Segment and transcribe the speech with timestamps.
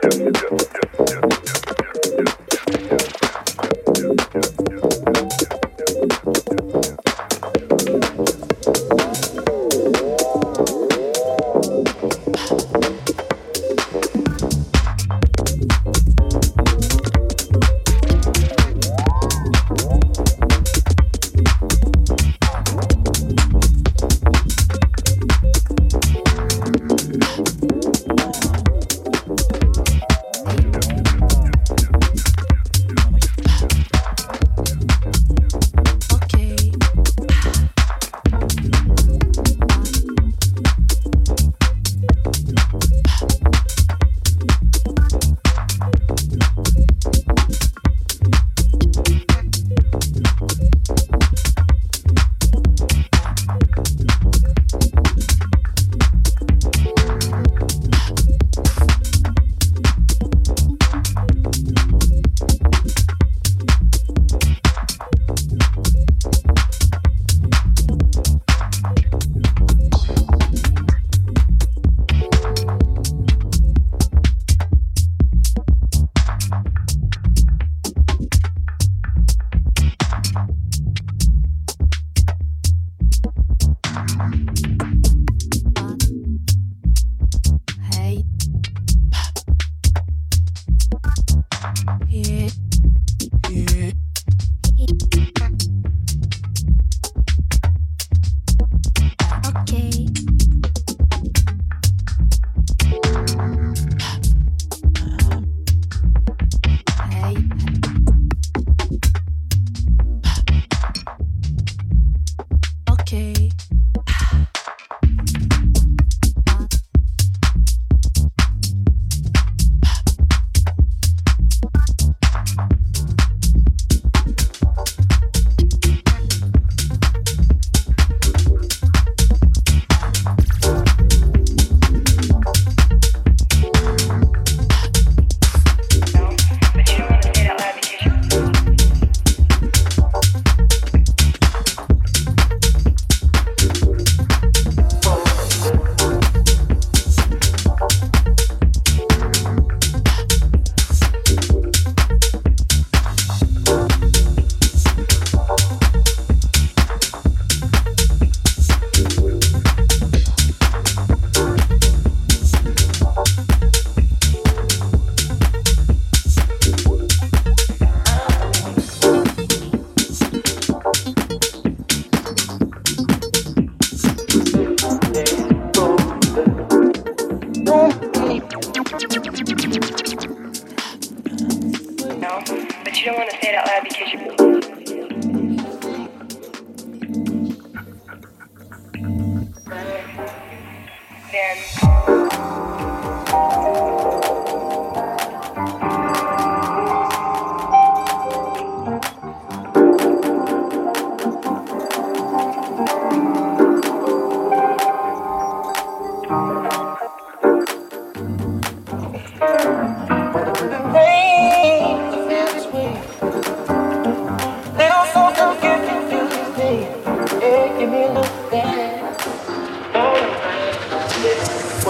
[0.00, 0.69] go.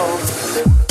[0.01, 0.90] Rumble.